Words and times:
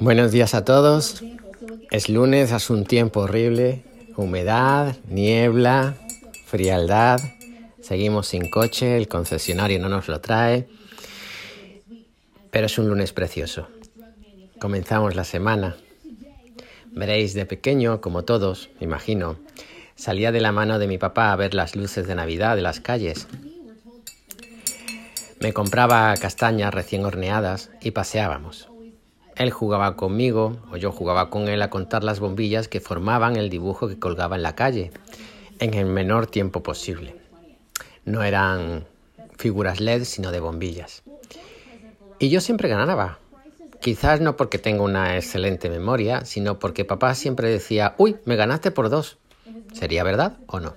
Buenos 0.00 0.32
días 0.32 0.54
a 0.54 0.64
todos. 0.64 1.22
Es 1.90 2.08
lunes, 2.08 2.52
hace 2.52 2.72
un 2.72 2.84
tiempo 2.84 3.20
horrible, 3.20 3.82
humedad, 4.16 4.96
niebla, 5.08 5.94
frialdad. 6.46 7.20
Seguimos 7.80 8.28
sin 8.28 8.48
coche, 8.48 8.96
el 8.96 9.08
concesionario 9.08 9.78
no 9.78 9.88
nos 9.88 10.08
lo 10.08 10.20
trae. 10.20 10.68
Pero 12.50 12.66
es 12.66 12.78
un 12.78 12.88
lunes 12.88 13.12
precioso. 13.12 13.68
Comenzamos 14.58 15.14
la 15.14 15.24
semana. 15.24 15.76
Veréis, 16.92 17.34
de 17.34 17.44
pequeño, 17.44 18.00
como 18.00 18.22
todos, 18.22 18.70
imagino, 18.80 19.36
salía 19.94 20.32
de 20.32 20.40
la 20.40 20.52
mano 20.52 20.78
de 20.78 20.86
mi 20.86 20.96
papá 20.96 21.32
a 21.32 21.36
ver 21.36 21.52
las 21.54 21.76
luces 21.76 22.06
de 22.06 22.14
Navidad 22.14 22.56
de 22.56 22.62
las 22.62 22.80
calles. 22.80 23.26
Me 25.40 25.52
compraba 25.52 26.14
castañas 26.16 26.72
recién 26.72 27.04
horneadas 27.04 27.70
y 27.82 27.90
paseábamos. 27.90 28.70
Él 29.36 29.50
jugaba 29.50 29.96
conmigo 29.96 30.56
o 30.72 30.76
yo 30.76 30.92
jugaba 30.92 31.28
con 31.28 31.48
él 31.48 31.60
a 31.60 31.70
contar 31.70 32.02
las 32.02 32.20
bombillas 32.20 32.68
que 32.68 32.80
formaban 32.80 33.36
el 33.36 33.50
dibujo 33.50 33.86
que 33.88 33.98
colgaba 33.98 34.36
en 34.36 34.42
la 34.42 34.54
calle 34.54 34.92
en 35.58 35.74
el 35.74 35.86
menor 35.86 36.26
tiempo 36.26 36.62
posible. 36.62 37.16
No 38.04 38.22
eran 38.22 38.86
figuras 39.36 39.80
LED, 39.80 40.04
sino 40.04 40.32
de 40.32 40.40
bombillas. 40.40 41.02
Y 42.18 42.30
yo 42.30 42.40
siempre 42.40 42.68
ganaba. 42.68 43.18
Quizás 43.80 44.20
no 44.20 44.36
porque 44.36 44.58
tengo 44.58 44.84
una 44.84 45.16
excelente 45.16 45.68
memoria, 45.68 46.24
sino 46.24 46.58
porque 46.58 46.84
papá 46.84 47.14
siempre 47.14 47.48
decía, 47.48 47.94
uy, 47.98 48.16
me 48.24 48.36
ganaste 48.36 48.70
por 48.70 48.88
dos. 48.88 49.18
¿Sería 49.72 50.02
verdad 50.02 50.38
o 50.46 50.60
no? 50.60 50.74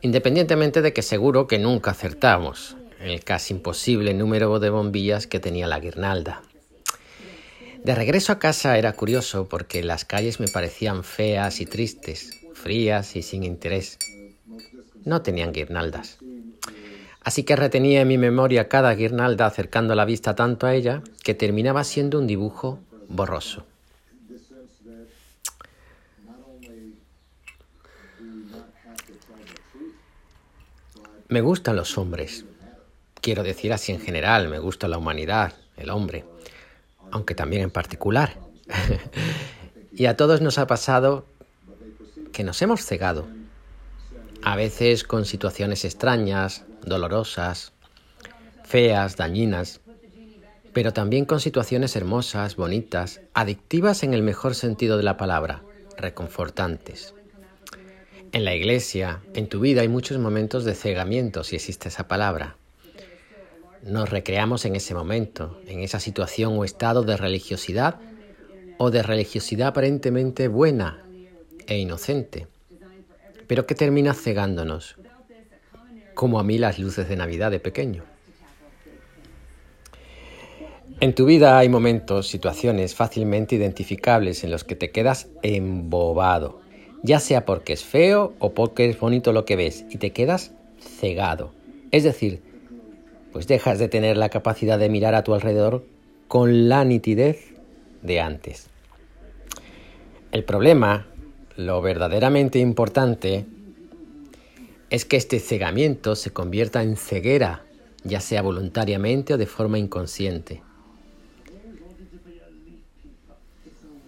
Independientemente 0.00 0.80
de 0.80 0.94
que 0.94 1.02
seguro 1.02 1.46
que 1.46 1.58
nunca 1.58 1.90
acertamos 1.90 2.76
el 3.00 3.22
casi 3.24 3.54
imposible 3.54 4.14
número 4.14 4.58
de 4.58 4.70
bombillas 4.70 5.26
que 5.26 5.40
tenía 5.40 5.66
la 5.66 5.80
guirnalda. 5.80 6.42
De 7.84 7.94
regreso 7.94 8.32
a 8.32 8.38
casa 8.38 8.76
era 8.76 8.92
curioso 8.92 9.48
porque 9.48 9.82
las 9.82 10.04
calles 10.04 10.38
me 10.38 10.48
parecían 10.48 11.02
feas 11.02 11.62
y 11.62 11.66
tristes, 11.66 12.38
frías 12.52 13.16
y 13.16 13.22
sin 13.22 13.42
interés. 13.42 13.98
No 15.04 15.22
tenían 15.22 15.52
guirnaldas. 15.52 16.18
Así 17.22 17.42
que 17.42 17.56
retenía 17.56 18.02
en 18.02 18.08
mi 18.08 18.18
memoria 18.18 18.68
cada 18.68 18.94
guirnalda 18.94 19.46
acercando 19.46 19.94
la 19.94 20.04
vista 20.04 20.34
tanto 20.34 20.66
a 20.66 20.74
ella 20.74 21.02
que 21.24 21.32
terminaba 21.32 21.82
siendo 21.84 22.18
un 22.18 22.26
dibujo 22.26 22.80
borroso. 23.08 23.64
Me 31.28 31.40
gustan 31.40 31.76
los 31.76 31.96
hombres. 31.96 32.44
Quiero 33.22 33.42
decir 33.42 33.72
así 33.72 33.92
en 33.92 34.00
general, 34.00 34.48
me 34.48 34.58
gusta 34.58 34.86
la 34.86 34.98
humanidad, 34.98 35.54
el 35.78 35.88
hombre 35.88 36.24
aunque 37.10 37.34
también 37.34 37.62
en 37.62 37.70
particular. 37.70 38.38
y 39.92 40.06
a 40.06 40.16
todos 40.16 40.40
nos 40.40 40.58
ha 40.58 40.66
pasado 40.66 41.26
que 42.32 42.44
nos 42.44 42.62
hemos 42.62 42.84
cegado, 42.84 43.26
a 44.42 44.56
veces 44.56 45.04
con 45.04 45.24
situaciones 45.24 45.84
extrañas, 45.84 46.64
dolorosas, 46.84 47.72
feas, 48.64 49.16
dañinas, 49.16 49.80
pero 50.72 50.92
también 50.92 51.24
con 51.24 51.40
situaciones 51.40 51.96
hermosas, 51.96 52.56
bonitas, 52.56 53.20
adictivas 53.34 54.02
en 54.02 54.14
el 54.14 54.22
mejor 54.22 54.54
sentido 54.54 54.96
de 54.96 55.02
la 55.02 55.16
palabra, 55.16 55.62
reconfortantes. 55.96 57.14
En 58.32 58.44
la 58.44 58.54
iglesia, 58.54 59.22
en 59.34 59.48
tu 59.48 59.58
vida 59.58 59.80
hay 59.80 59.88
muchos 59.88 60.18
momentos 60.18 60.64
de 60.64 60.74
cegamiento, 60.74 61.42
si 61.42 61.56
existe 61.56 61.88
esa 61.88 62.06
palabra, 62.06 62.56
nos 63.82 64.10
recreamos 64.10 64.64
en 64.64 64.76
ese 64.76 64.94
momento, 64.94 65.60
en 65.66 65.80
esa 65.80 66.00
situación 66.00 66.58
o 66.58 66.64
estado 66.64 67.02
de 67.02 67.16
religiosidad 67.16 67.96
o 68.78 68.90
de 68.90 69.02
religiosidad 69.02 69.68
aparentemente 69.68 70.48
buena 70.48 71.04
e 71.66 71.78
inocente, 71.78 72.46
pero 73.46 73.66
que 73.66 73.74
termina 73.74 74.14
cegándonos, 74.14 74.96
como 76.14 76.40
a 76.40 76.44
mí 76.44 76.58
las 76.58 76.78
luces 76.78 77.08
de 77.08 77.16
Navidad 77.16 77.50
de 77.50 77.60
pequeño. 77.60 78.04
En 81.00 81.14
tu 81.14 81.24
vida 81.24 81.58
hay 81.58 81.70
momentos, 81.70 82.28
situaciones 82.28 82.94
fácilmente 82.94 83.56
identificables 83.56 84.44
en 84.44 84.50
los 84.50 84.64
que 84.64 84.76
te 84.76 84.90
quedas 84.90 85.28
embobado, 85.42 86.60
ya 87.02 87.20
sea 87.20 87.46
porque 87.46 87.72
es 87.72 87.84
feo 87.84 88.34
o 88.38 88.52
porque 88.52 88.88
es 88.88 89.00
bonito 89.00 89.32
lo 89.32 89.46
que 89.46 89.56
ves 89.56 89.86
y 89.88 89.96
te 89.96 90.12
quedas 90.12 90.52
cegado. 90.78 91.54
Es 91.90 92.04
decir, 92.04 92.42
pues 93.32 93.46
dejas 93.46 93.78
de 93.78 93.88
tener 93.88 94.16
la 94.16 94.28
capacidad 94.28 94.78
de 94.78 94.88
mirar 94.88 95.14
a 95.14 95.24
tu 95.24 95.34
alrededor 95.34 95.84
con 96.28 96.68
la 96.68 96.84
nitidez 96.84 97.54
de 98.02 98.20
antes. 98.20 98.68
El 100.32 100.44
problema, 100.44 101.06
lo 101.56 101.82
verdaderamente 101.82 102.58
importante, 102.58 103.46
es 104.90 105.04
que 105.04 105.16
este 105.16 105.38
cegamiento 105.38 106.16
se 106.16 106.32
convierta 106.32 106.82
en 106.82 106.96
ceguera, 106.96 107.64
ya 108.04 108.20
sea 108.20 108.42
voluntariamente 108.42 109.34
o 109.34 109.38
de 109.38 109.46
forma 109.46 109.78
inconsciente. 109.78 110.62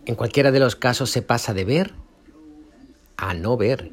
En 0.04 0.16
cualquiera 0.16 0.50
de 0.50 0.58
los 0.58 0.74
casos 0.74 1.10
se 1.10 1.22
pasa 1.22 1.54
de 1.54 1.64
ver 1.64 1.94
a 3.16 3.34
no 3.34 3.56
ver. 3.56 3.92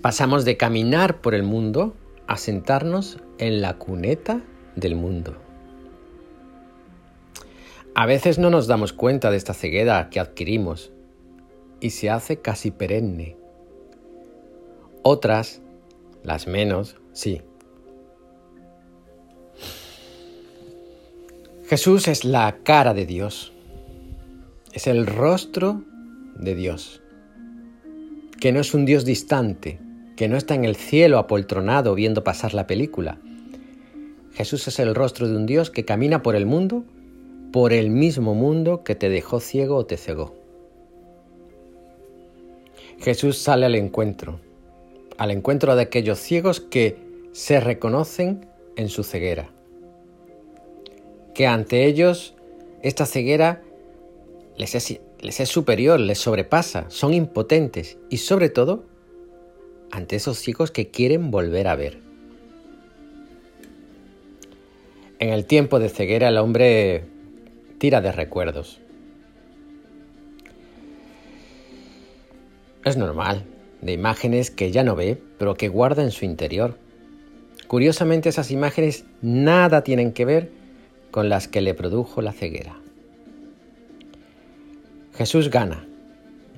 Pasamos 0.00 0.46
de 0.46 0.56
caminar 0.56 1.20
por 1.20 1.34
el 1.34 1.42
mundo 1.42 1.94
a 2.26 2.38
sentarnos 2.38 3.18
en 3.38 3.60
la 3.60 3.78
cuneta 3.78 4.42
del 4.76 4.94
mundo. 4.94 5.36
A 7.94 8.06
veces 8.06 8.38
no 8.38 8.50
nos 8.50 8.66
damos 8.66 8.92
cuenta 8.92 9.30
de 9.30 9.36
esta 9.36 9.54
ceguera 9.54 10.08
que 10.10 10.20
adquirimos 10.20 10.92
y 11.80 11.90
se 11.90 12.10
hace 12.10 12.40
casi 12.40 12.70
perenne. 12.70 13.36
Otras, 15.02 15.62
las 16.22 16.46
menos, 16.46 16.96
sí. 17.12 17.42
Jesús 21.66 22.08
es 22.08 22.24
la 22.24 22.58
cara 22.62 22.94
de 22.94 23.04
Dios, 23.04 23.52
es 24.72 24.86
el 24.86 25.06
rostro 25.06 25.82
de 26.36 26.54
Dios, 26.54 27.02
que 28.40 28.52
no 28.52 28.60
es 28.60 28.74
un 28.74 28.86
Dios 28.86 29.04
distante, 29.04 29.80
que 30.16 30.28
no 30.28 30.36
está 30.36 30.54
en 30.54 30.64
el 30.64 30.76
cielo 30.76 31.18
apoltronado 31.18 31.94
viendo 31.94 32.24
pasar 32.24 32.54
la 32.54 32.66
película. 32.66 33.18
Jesús 34.38 34.68
es 34.68 34.78
el 34.78 34.94
rostro 34.94 35.26
de 35.26 35.34
un 35.34 35.46
Dios 35.46 35.68
que 35.68 35.84
camina 35.84 36.22
por 36.22 36.36
el 36.36 36.46
mundo, 36.46 36.84
por 37.52 37.72
el 37.72 37.90
mismo 37.90 38.36
mundo 38.36 38.84
que 38.84 38.94
te 38.94 39.08
dejó 39.08 39.40
ciego 39.40 39.74
o 39.74 39.84
te 39.84 39.96
cegó. 39.96 40.32
Jesús 43.00 43.36
sale 43.36 43.66
al 43.66 43.74
encuentro, 43.74 44.38
al 45.16 45.32
encuentro 45.32 45.74
de 45.74 45.82
aquellos 45.82 46.20
ciegos 46.20 46.60
que 46.60 46.96
se 47.32 47.58
reconocen 47.58 48.46
en 48.76 48.90
su 48.90 49.02
ceguera, 49.02 49.50
que 51.34 51.48
ante 51.48 51.86
ellos 51.86 52.36
esta 52.80 53.06
ceguera 53.06 53.64
les 54.56 54.76
es, 54.76 55.00
les 55.18 55.40
es 55.40 55.48
superior, 55.48 55.98
les 55.98 56.18
sobrepasa, 56.18 56.84
son 56.90 57.12
impotentes 57.12 57.98
y 58.08 58.18
sobre 58.18 58.50
todo 58.50 58.84
ante 59.90 60.14
esos 60.14 60.40
chicos 60.40 60.70
que 60.70 60.92
quieren 60.92 61.32
volver 61.32 61.66
a 61.66 61.74
ver. 61.74 62.07
En 65.20 65.30
el 65.30 65.46
tiempo 65.46 65.80
de 65.80 65.88
ceguera 65.88 66.28
el 66.28 66.38
hombre 66.38 67.02
tira 67.78 68.00
de 68.00 68.12
recuerdos. 68.12 68.80
Es 72.84 72.96
normal, 72.96 73.44
de 73.82 73.92
imágenes 73.92 74.52
que 74.52 74.70
ya 74.70 74.84
no 74.84 74.94
ve, 74.94 75.20
pero 75.36 75.56
que 75.56 75.68
guarda 75.68 76.04
en 76.04 76.12
su 76.12 76.24
interior. 76.24 76.78
Curiosamente 77.66 78.28
esas 78.28 78.52
imágenes 78.52 79.06
nada 79.20 79.82
tienen 79.82 80.12
que 80.12 80.24
ver 80.24 80.50
con 81.10 81.28
las 81.28 81.48
que 81.48 81.62
le 81.62 81.74
produjo 81.74 82.22
la 82.22 82.32
ceguera. 82.32 82.78
Jesús 85.16 85.50
gana, 85.50 85.84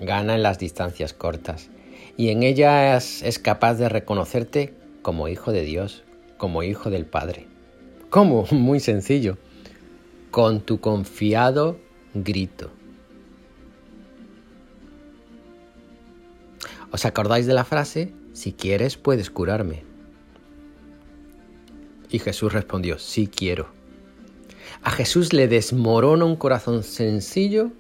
gana 0.03 0.35
en 0.35 0.43
las 0.43 0.59
distancias 0.59 1.15
cortas, 1.15 1.71
y 2.19 2.29
en 2.29 2.43
ellas 2.43 3.23
es 3.23 3.39
capaz 3.39 3.77
de 3.77 3.89
reconocerte 3.89 4.75
como 5.01 5.29
hijo 5.29 5.51
de 5.51 5.63
Dios, 5.63 6.05
como 6.37 6.63
hijo 6.63 6.91
del 6.91 7.07
Padre. 7.07 7.50
¿Cómo? 8.11 8.45
Muy 8.51 8.81
sencillo. 8.81 9.39
Con 10.31 10.61
tu 10.61 10.81
confiado 10.81 11.79
grito. 12.13 12.71
¿Os 16.93 17.05
acordáis 17.05 17.47
de 17.47 17.55
la 17.55 17.65
frase? 17.65 18.13
Si 18.33 18.53
quieres, 18.53 18.97
puedes 18.97 19.31
curarme. 19.31 19.85
Y 22.11 22.19
Jesús 22.19 22.53
respondió, 22.53 22.99
sí 22.99 23.29
quiero. 23.29 23.69
A 24.83 24.91
Jesús 24.91 25.33
le 25.33 25.47
desmorona 25.47 26.25
un 26.25 26.37
corazón 26.37 26.83
sencillo 26.83 27.71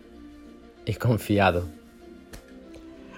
y 0.86 0.94
confiado. 0.94 1.66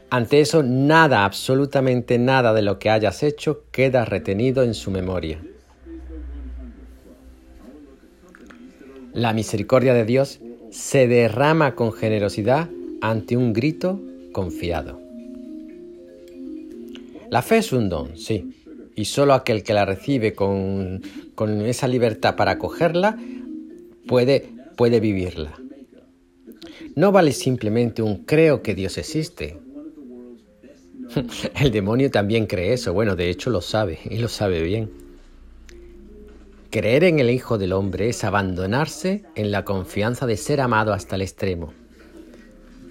Ante 0.08 0.40
eso, 0.40 0.62
nada, 0.62 1.24
absolutamente 1.24 2.18
nada 2.18 2.54
de 2.54 2.62
lo 2.62 2.78
que 2.78 2.90
hayas 2.90 3.22
hecho 3.22 3.64
queda 3.70 4.04
retenido 4.04 4.62
en 4.62 4.74
su 4.74 4.90
memoria. 4.90 5.42
La 9.14 9.34
misericordia 9.34 9.92
de 9.92 10.04
Dios 10.06 10.40
se 10.70 11.06
derrama 11.06 11.74
con 11.74 11.92
generosidad 11.92 12.70
ante 13.02 13.36
un 13.36 13.52
grito 13.52 14.00
confiado. 14.32 15.00
La 17.30 17.42
fe 17.42 17.58
es 17.58 17.72
un 17.72 17.88
don, 17.88 18.16
sí, 18.16 18.54
y 18.94 19.04
solo 19.04 19.34
aquel 19.34 19.62
que 19.62 19.74
la 19.74 19.84
recibe 19.84 20.34
con, 20.34 21.02
esa 21.66 21.88
libertad 21.88 22.36
para 22.36 22.52
acogerla 22.52 23.18
puede, 24.06 24.48
puede 24.76 25.00
vivirla. 25.00 25.58
No 26.94 27.12
vale 27.12 27.32
simplemente 27.32 28.02
un 28.02 28.24
creo 28.24 28.62
que 28.62 28.74
Dios 28.74 28.96
existe. 28.98 29.58
El 31.60 31.70
demonio 31.70 32.10
también 32.10 32.46
cree 32.46 32.72
eso, 32.72 32.92
bueno, 32.92 33.16
de 33.16 33.28
hecho 33.28 33.50
lo 33.50 33.60
sabe 33.60 33.98
y 34.08 34.18
lo 34.18 34.28
sabe 34.28 34.62
bien. 34.62 35.01
Creer 36.72 37.04
en 37.04 37.18
el 37.18 37.28
Hijo 37.28 37.58
del 37.58 37.74
Hombre 37.74 38.08
es 38.08 38.24
abandonarse 38.24 39.26
en 39.34 39.50
la 39.50 39.62
confianza 39.62 40.24
de 40.24 40.38
ser 40.38 40.58
amado 40.58 40.94
hasta 40.94 41.16
el 41.16 41.20
extremo, 41.20 41.74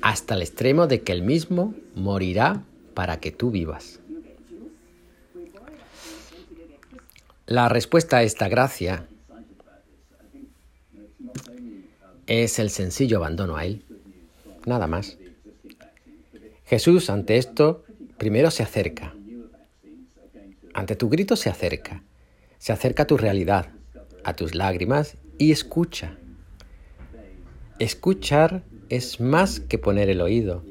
hasta 0.03 0.35
el 0.35 0.43
extremo 0.43 0.85
de 0.85 1.01
que 1.01 1.11
Él 1.11 1.23
mismo 1.23 1.73
morirá 1.95 2.61
para 2.93 3.19
que 3.19 3.31
tú 3.31 3.49
vivas. 3.49 3.99
La 7.47 7.69
respuesta 7.69 8.17
a 8.17 8.23
esta 8.23 8.47
gracia 8.49 9.07
es 12.27 12.59
el 12.59 12.69
sencillo 12.69 13.17
abandono 13.17 13.57
a 13.57 13.65
Él, 13.65 13.83
nada 14.63 14.85
más. 14.85 15.17
Jesús 16.65 17.09
ante 17.09 17.37
esto 17.37 17.83
primero 18.19 18.51
se 18.51 18.61
acerca, 18.61 19.15
ante 20.75 20.95
tu 20.95 21.09
grito 21.09 21.35
se 21.35 21.49
acerca 21.49 22.03
se 22.61 22.71
acerca 22.71 23.03
a 23.03 23.07
tu 23.07 23.17
realidad, 23.17 23.69
a 24.23 24.35
tus 24.35 24.53
lágrimas 24.53 25.17
y 25.39 25.51
escucha. 25.51 26.19
Escuchar 27.79 28.61
es 28.89 29.19
más 29.19 29.59
que 29.59 29.79
poner 29.79 30.11
el 30.11 30.21
oído. 30.21 30.63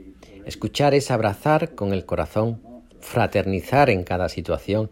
Escuchar 0.46 0.94
es 0.94 1.10
abrazar 1.10 1.74
con 1.74 1.92
el 1.92 2.06
corazón, 2.06 2.62
fraternizar 3.00 3.90
en 3.90 4.04
cada 4.04 4.28
situación, 4.28 4.88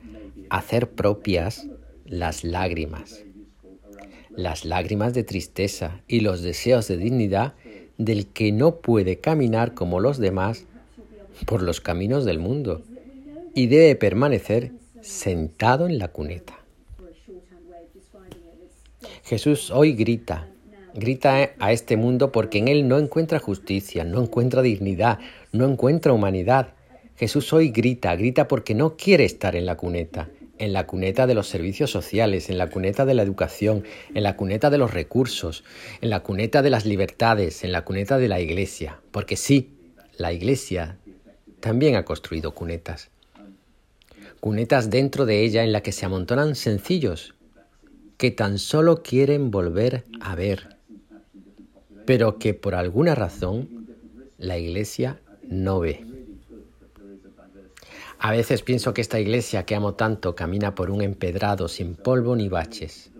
hacer 0.50 0.90
propias 0.90 1.68
las 2.04 2.42
lágrimas. 2.42 3.22
Las 4.30 4.64
lágrimas 4.64 5.14
de 5.14 5.22
tristeza 5.22 6.00
y 6.08 6.18
los 6.18 6.42
deseos 6.42 6.88
de 6.88 6.96
dignidad 6.96 7.54
del 7.96 8.26
que 8.26 8.50
no 8.50 8.80
puede 8.80 9.20
caminar 9.20 9.72
como 9.72 10.00
los 10.00 10.18
demás 10.18 10.66
por 11.46 11.62
los 11.62 11.80
caminos 11.80 12.24
del 12.24 12.40
mundo 12.40 12.82
y 13.54 13.68
debe 13.68 13.94
permanecer 13.94 14.72
sentado 15.00 15.86
en 15.86 16.00
la 16.00 16.08
cuneta. 16.08 16.57
Jesús 19.28 19.70
hoy 19.70 19.92
grita, 19.92 20.48
grita 20.94 21.50
a 21.58 21.72
este 21.72 21.98
mundo 21.98 22.32
porque 22.32 22.56
en 22.56 22.66
él 22.66 22.88
no 22.88 22.96
encuentra 22.96 23.38
justicia, 23.38 24.02
no 24.02 24.22
encuentra 24.22 24.62
dignidad, 24.62 25.18
no 25.52 25.68
encuentra 25.68 26.14
humanidad. 26.14 26.72
Jesús 27.14 27.52
hoy 27.52 27.68
grita, 27.68 28.16
grita 28.16 28.48
porque 28.48 28.74
no 28.74 28.96
quiere 28.96 29.26
estar 29.26 29.54
en 29.54 29.66
la 29.66 29.76
cuneta, 29.76 30.30
en 30.56 30.72
la 30.72 30.86
cuneta 30.86 31.26
de 31.26 31.34
los 31.34 31.46
servicios 31.46 31.90
sociales, 31.90 32.48
en 32.48 32.56
la 32.56 32.70
cuneta 32.70 33.04
de 33.04 33.12
la 33.12 33.22
educación, 33.22 33.84
en 34.14 34.22
la 34.22 34.34
cuneta 34.34 34.70
de 34.70 34.78
los 34.78 34.94
recursos, 34.94 35.62
en 36.00 36.08
la 36.08 36.20
cuneta 36.20 36.62
de 36.62 36.70
las 36.70 36.86
libertades, 36.86 37.64
en 37.64 37.72
la 37.72 37.84
cuneta 37.84 38.16
de 38.16 38.28
la 38.28 38.40
iglesia. 38.40 39.02
Porque 39.10 39.36
sí, 39.36 39.74
la 40.16 40.32
iglesia 40.32 40.96
también 41.60 41.96
ha 41.96 42.06
construido 42.06 42.54
cunetas. 42.54 43.10
Cunetas 44.40 44.88
dentro 44.88 45.26
de 45.26 45.44
ella 45.44 45.64
en 45.64 45.72
la 45.72 45.82
que 45.82 45.92
se 45.92 46.06
amontonan 46.06 46.54
sencillos 46.54 47.34
que 48.18 48.32
tan 48.32 48.58
solo 48.58 49.02
quieren 49.04 49.52
volver 49.52 50.04
a 50.20 50.34
ver, 50.34 50.76
pero 52.04 52.38
que 52.38 52.52
por 52.52 52.74
alguna 52.74 53.14
razón 53.14 53.86
la 54.38 54.58
iglesia 54.58 55.20
no 55.48 55.78
ve. 55.78 56.04
A 58.18 58.32
veces 58.32 58.62
pienso 58.62 58.92
que 58.92 59.00
esta 59.00 59.20
iglesia 59.20 59.64
que 59.64 59.76
amo 59.76 59.94
tanto 59.94 60.34
camina 60.34 60.74
por 60.74 60.90
un 60.90 61.00
empedrado 61.00 61.68
sin 61.68 61.94
polvo 61.94 62.34
ni 62.34 62.48
baches, 62.48 63.12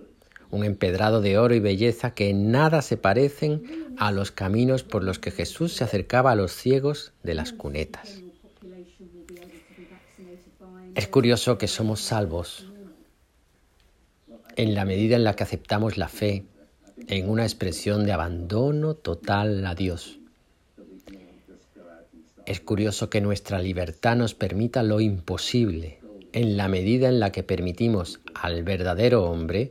un 0.51 0.65
empedrado 0.65 1.21
de 1.21 1.39
oro 1.39 1.55
y 1.55 1.61
belleza 1.61 2.15
que 2.15 2.31
en 2.31 2.51
nada 2.51 2.83
se 2.83 2.97
parecen 2.97 3.95
a 3.99 4.11
los 4.11 4.33
caminos 4.33 4.83
por 4.83 5.05
los 5.05 5.21
que 5.21 5.31
Jesús 5.31 5.75
se 5.75 5.85
acercaba 5.85 6.33
a 6.33 6.35
los 6.35 6.51
ciegos 6.51 7.13
de 7.23 7.35
las 7.35 7.53
cunetas. 7.53 8.21
Es 10.97 11.07
curioso 11.07 11.57
que 11.57 11.69
somos 11.69 12.01
salvos 12.01 12.67
en 14.59 14.75
la 14.75 14.85
medida 14.85 15.15
en 15.15 15.23
la 15.23 15.37
que 15.37 15.45
aceptamos 15.45 15.97
la 15.97 16.09
fe 16.09 16.45
en 17.07 17.31
una 17.31 17.45
expresión 17.45 18.05
de 18.05 18.11
abandono 18.11 18.95
total 18.95 19.65
a 19.65 19.77
Dios. 19.77 20.19
Es 22.45 22.61
curioso 22.61 23.09
que 23.09 23.21
nuestra 23.21 23.61
libertad 23.61 24.17
nos 24.17 24.35
permita 24.35 24.83
lo 24.83 25.01
imposible 25.01 26.01
en 26.33 26.57
la 26.57 26.67
medida 26.67 27.09
en 27.09 27.21
la 27.21 27.31
que 27.31 27.45
permitimos 27.45 28.19
al 28.35 28.65
verdadero 28.65 29.31
hombre 29.31 29.71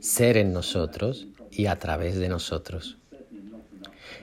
ser 0.00 0.36
en 0.36 0.52
nosotros 0.52 1.26
y 1.50 1.66
a 1.66 1.80
través 1.80 2.16
de 2.16 2.28
nosotros. 2.28 2.96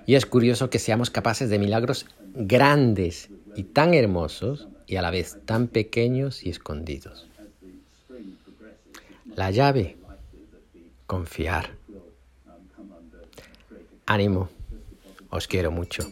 Y 0.06 0.15
es 0.15 0.25
curioso 0.25 0.69
que 0.69 0.79
seamos 0.79 1.09
capaces 1.09 1.50
de 1.50 1.59
milagros 1.59 2.06
grandes 2.33 3.31
y 3.53 3.63
tan 3.63 3.94
hermosos 3.94 4.69
y 4.88 4.95
a 4.95 5.01
la 5.01 5.11
vez 5.11 5.39
tan 5.44 5.68
pequeños 5.68 6.45
y 6.45 6.51
escondidos. 6.51 7.27
La 9.35 9.51
llave 9.51 9.97
confiar. 11.07 11.78
Ánimo, 14.06 14.50
os 15.30 15.48
quiero 15.48 15.72
mucho. 15.72 16.04